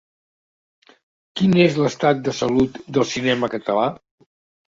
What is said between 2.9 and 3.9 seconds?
del cinema en català?